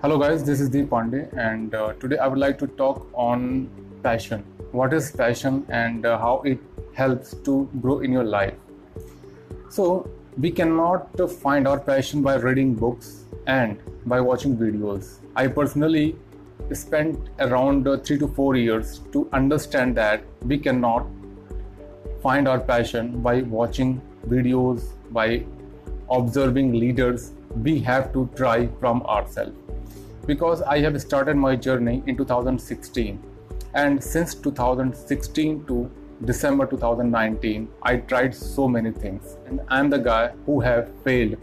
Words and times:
Hello, 0.00 0.16
guys, 0.16 0.44
this 0.44 0.60
is 0.60 0.68
Deep 0.68 0.90
Pandey, 0.90 1.28
and 1.36 1.74
uh, 1.74 1.92
today 1.94 2.18
I 2.18 2.28
would 2.28 2.38
like 2.38 2.56
to 2.60 2.68
talk 2.68 3.08
on 3.14 3.68
passion. 4.04 4.44
What 4.70 4.92
is 4.92 5.10
passion 5.10 5.66
and 5.70 6.06
uh, 6.06 6.16
how 6.16 6.42
it 6.42 6.60
helps 6.94 7.34
to 7.46 7.68
grow 7.80 7.98
in 7.98 8.12
your 8.12 8.22
life? 8.22 8.54
So, 9.70 10.08
we 10.38 10.52
cannot 10.52 11.18
find 11.42 11.66
our 11.66 11.80
passion 11.80 12.22
by 12.22 12.36
reading 12.36 12.76
books 12.76 13.24
and 13.48 13.80
by 14.06 14.20
watching 14.20 14.56
videos. 14.56 15.16
I 15.34 15.48
personally 15.48 16.14
spent 16.72 17.18
around 17.40 17.88
uh, 17.88 17.96
three 17.96 18.18
to 18.18 18.28
four 18.28 18.54
years 18.54 19.00
to 19.10 19.28
understand 19.32 19.96
that 19.96 20.22
we 20.42 20.58
cannot 20.58 21.08
find 22.22 22.46
our 22.46 22.60
passion 22.60 23.20
by 23.20 23.42
watching 23.42 24.00
videos, 24.28 24.92
by 25.10 25.44
observing 26.08 26.74
leaders. 26.74 27.32
We 27.56 27.80
have 27.80 28.12
to 28.12 28.30
try 28.36 28.68
from 28.78 29.02
ourselves. 29.02 29.67
Because 30.28 30.60
I 30.60 30.80
have 30.80 31.00
started 31.00 31.36
my 31.36 31.56
journey 31.56 32.02
in 32.06 32.14
2016, 32.14 33.18
and 33.72 34.04
since 34.04 34.34
2016 34.34 35.64
to 35.64 35.90
December 36.26 36.66
2019, 36.66 37.66
I 37.82 37.96
tried 37.96 38.34
so 38.34 38.68
many 38.68 38.90
things, 38.92 39.38
and 39.46 39.62
I'm 39.68 39.88
the 39.88 39.96
guy 39.96 40.32
who 40.44 40.60
have 40.60 40.90
failed 41.02 41.36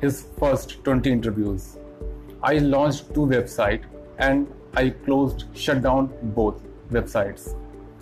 his 0.00 0.26
first 0.40 0.82
20 0.82 1.12
interviews. 1.12 1.78
I 2.42 2.54
launched 2.58 3.14
two 3.14 3.26
websites 3.26 3.84
and 4.18 4.52
I 4.74 4.90
closed, 4.90 5.44
shut 5.54 5.80
down 5.82 6.12
both 6.34 6.60
websites. 6.90 7.54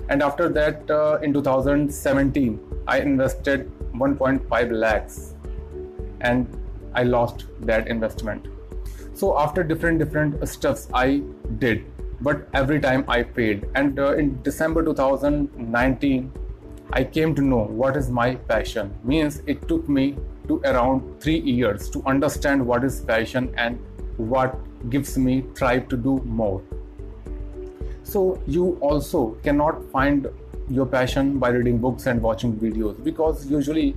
And 0.09 0.23
after 0.23 0.49
that 0.49 0.91
uh, 0.91 1.19
in 1.23 1.35
2017 1.35 2.59
i 2.89 2.99
invested 3.01 3.71
1.5 3.93 4.73
lakhs. 4.73 5.35
And 6.23 6.49
i 6.95 7.03
lost 7.03 7.45
that 7.61 7.89
investment 7.89 8.47
so 9.21 9.31
after 9.39 9.63
different 9.71 9.99
different 10.03 10.49
stuffs 10.49 10.89
i 10.95 11.23
did. 11.65 11.85
But 12.27 12.41
every 12.61 12.81
time 12.85 13.05
i 13.15 13.23
failed 13.23 13.65
and 13.75 13.99
uh, 13.99 14.17
in 14.23 14.43
december 14.43 14.85
2019 14.85 16.33
i 16.99 17.03
came 17.17 17.35
to 17.39 17.43
know 17.51 17.63
what 17.83 17.97
is 18.01 18.11
my 18.19 18.35
passion. 18.51 18.93
Means 19.05 19.43
it 19.47 19.67
took 19.69 19.89
me 19.89 20.05
to 20.49 20.61
around 20.73 21.07
3 21.21 21.39
years 21.61 21.89
to 21.97 22.03
understand 22.13 22.67
what 22.67 22.85
is 22.91 23.01
passion 23.13 23.49
and 23.57 23.79
what 24.35 24.59
gives 24.91 25.17
me 25.27 25.35
thrive 25.55 25.89
to 25.89 25.97
do 25.97 26.15
more. 26.41 26.63
So 28.03 28.23
you 28.47 28.67
also 28.91 29.25
cannot 29.49 29.83
find 29.97 30.29
your 30.69 30.87
passion 30.87 31.39
by 31.39 31.51
reading 31.59 31.79
books 31.79 32.07
and 32.07 32.23
watching 32.23 32.57
videos 32.67 33.03
because 33.11 33.47
usually 33.51 33.89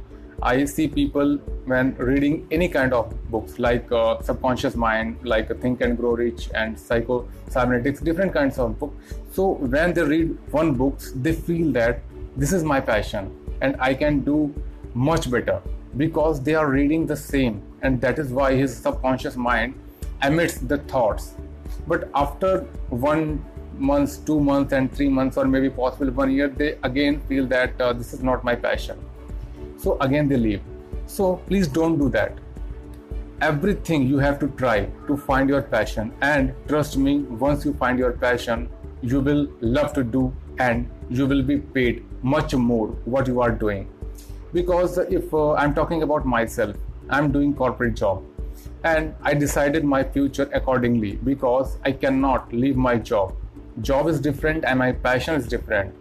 i 0.51 0.65
see 0.65 0.87
people 0.87 1.37
when 1.71 1.95
reading 2.09 2.47
any 2.51 2.67
kind 2.67 2.93
of 2.93 3.11
books 3.31 3.59
like 3.59 3.91
uh, 3.91 4.21
subconscious 4.21 4.75
mind 4.75 5.17
like 5.33 5.53
think 5.61 5.81
and 5.81 5.97
grow 5.97 6.11
rich 6.21 6.49
and 6.53 6.79
psycho 6.79 7.27
cybernetics 7.49 8.01
different 8.09 8.33
kinds 8.33 8.57
of 8.57 8.77
books 8.79 9.15
so 9.31 9.51
when 9.75 9.93
they 9.93 10.03
read 10.03 10.37
one 10.51 10.73
books 10.73 11.13
they 11.27 11.33
feel 11.33 11.71
that 11.71 12.01
this 12.35 12.51
is 12.51 12.63
my 12.73 12.79
passion 12.79 13.31
and 13.61 13.75
i 13.79 13.93
can 13.93 14.19
do 14.31 14.37
much 15.11 15.29
better 15.31 15.61
because 15.97 16.43
they 16.43 16.55
are 16.55 16.69
reading 16.69 17.07
the 17.13 17.15
same 17.15 17.61
and 17.81 18.01
that 18.01 18.19
is 18.19 18.29
why 18.41 18.53
his 18.53 18.75
subconscious 18.75 19.35
mind 19.35 19.73
emits 20.23 20.57
the 20.73 20.77
thoughts 20.93 21.33
but 21.87 22.09
after 22.15 22.61
one 22.89 23.43
months, 23.77 24.17
two 24.17 24.39
months, 24.39 24.73
and 24.73 24.93
three 24.93 25.09
months, 25.09 25.37
or 25.37 25.45
maybe 25.45 25.69
possible 25.69 26.11
one 26.11 26.31
year, 26.31 26.47
they 26.47 26.77
again 26.83 27.19
feel 27.27 27.45
that 27.47 27.79
uh, 27.81 27.93
this 27.93 28.13
is 28.13 28.21
not 28.23 28.43
my 28.43 28.55
passion. 28.55 28.97
So 29.83 29.97
again 29.99 30.29
they 30.29 30.37
leave. 30.37 30.61
So 31.07 31.35
please 31.47 31.67
don't 31.67 31.97
do 31.99 32.09
that. 32.09 32.37
Everything 33.41 34.07
you 34.07 34.19
have 34.19 34.39
to 34.39 34.47
try 34.61 34.85
to 35.07 35.17
find 35.17 35.49
your 35.49 35.61
passion, 35.61 36.13
and 36.21 36.53
trust 36.67 36.95
me, 36.97 37.17
once 37.45 37.65
you 37.65 37.73
find 37.73 37.99
your 37.99 38.13
passion, 38.13 38.69
you 39.01 39.19
will 39.19 39.47
love 39.59 39.91
to 39.93 40.03
do 40.03 40.33
and 40.59 40.89
you 41.09 41.25
will 41.25 41.41
be 41.41 41.57
paid 41.57 42.05
much 42.21 42.55
more 42.55 42.87
what 43.15 43.27
you 43.27 43.41
are 43.41 43.51
doing. 43.51 43.89
Because 44.53 44.97
if 44.97 45.33
uh, 45.33 45.53
I'm 45.53 45.73
talking 45.73 46.03
about 46.03 46.25
myself, 46.25 46.77
I'm 47.09 47.31
doing 47.33 47.53
corporate 47.53 47.95
job 47.95 48.23
and 48.85 49.13
I 49.21 49.33
decided 49.33 49.83
my 49.83 50.03
future 50.03 50.49
accordingly 50.53 51.15
because 51.31 51.77
I 51.83 51.91
cannot 51.91 52.53
leave 52.53 52.77
my 52.77 52.97
job 52.97 53.35
job 53.81 54.07
is 54.07 54.19
different 54.19 54.63
and 54.65 54.79
my 54.79 54.91
passion 54.91 55.35
is 55.35 55.47
different 55.47 55.93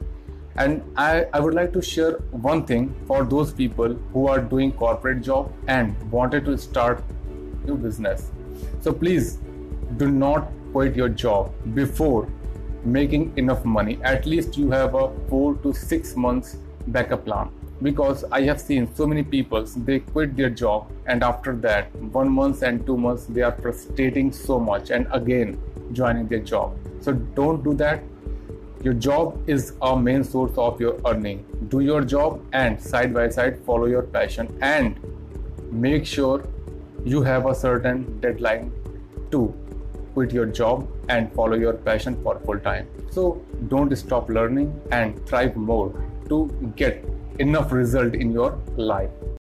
and 0.56 0.82
I, 0.96 1.26
I 1.32 1.40
would 1.40 1.54
like 1.54 1.72
to 1.72 1.82
share 1.82 2.12
one 2.30 2.66
thing 2.66 2.94
for 3.06 3.24
those 3.24 3.52
people 3.52 3.94
who 4.12 4.26
are 4.28 4.40
doing 4.40 4.72
corporate 4.72 5.22
job 5.22 5.52
and 5.66 5.96
wanted 6.10 6.44
to 6.44 6.58
start 6.58 7.02
new 7.64 7.76
business. 7.76 8.30
So 8.80 8.92
please 8.92 9.38
do 9.96 10.10
not 10.10 10.48
quit 10.72 10.96
your 10.96 11.08
job 11.08 11.52
before 11.74 12.28
making 12.84 13.32
enough 13.36 13.64
money. 13.64 13.98
At 14.02 14.26
least 14.26 14.56
you 14.56 14.70
have 14.70 14.94
a 14.94 15.10
four 15.28 15.54
to 15.56 15.72
six 15.72 16.16
months 16.16 16.56
backup 16.88 17.24
plan. 17.24 17.50
Because 17.82 18.24
i 18.30 18.42
have 18.42 18.60
seen 18.60 18.88
so 18.94 19.06
many 19.06 19.24
people 19.24 19.64
they 19.86 19.98
quit 19.98 20.36
their 20.36 20.50
job 20.50 20.88
and 21.06 21.24
after 21.24 21.56
that 21.56 21.92
one 22.16 22.28
month 22.30 22.62
and 22.62 22.86
two 22.86 22.96
months 22.96 23.24
they 23.24 23.42
are 23.42 23.50
frustrating 23.60 24.30
so 24.30 24.60
much 24.60 24.90
and 24.90 25.08
again 25.10 25.60
joining 25.92 26.28
their 26.28 26.38
job. 26.38 26.76
So 27.00 27.12
don't 27.12 27.64
do 27.64 27.74
that. 27.74 28.02
Your 28.82 28.94
job 28.94 29.48
is 29.48 29.74
a 29.80 29.96
main 29.96 30.24
source 30.24 30.58
of 30.58 30.80
your 30.80 31.00
earning. 31.06 31.44
Do 31.68 31.80
your 31.80 32.00
job 32.04 32.44
and 32.52 32.82
side 32.82 33.14
by 33.14 33.28
side 33.28 33.64
follow 33.64 33.86
your 33.86 34.02
passion 34.02 34.48
and 34.60 34.98
make 35.70 36.04
sure 36.04 36.44
you 37.04 37.22
have 37.22 37.46
a 37.46 37.54
certain 37.54 38.18
deadline 38.20 38.72
to 39.30 39.54
quit 40.14 40.32
your 40.32 40.46
job 40.46 40.88
and 41.08 41.32
follow 41.32 41.54
your 41.54 41.74
passion 41.74 42.20
for 42.24 42.40
full 42.40 42.58
time. 42.58 42.88
So 43.10 43.40
don't 43.68 43.94
stop 43.96 44.28
learning 44.28 44.74
and 44.90 45.24
thrive 45.26 45.54
more 45.54 45.94
to 46.28 46.72
get 46.74 47.04
enough 47.38 47.70
result 47.70 48.14
in 48.14 48.32
your 48.32 48.58
life. 48.76 49.10